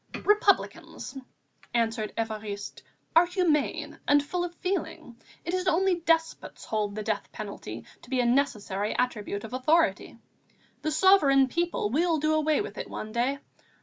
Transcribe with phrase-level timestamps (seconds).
[0.25, 1.15] "Republicans,"
[1.75, 2.81] answered Évariste,
[3.15, 5.15] "are humane and full of feeling.
[5.45, 10.17] It is only despots hold the death penalty to be a necessary attribute of authority.
[10.81, 13.37] The sovereign people will do away with it one day.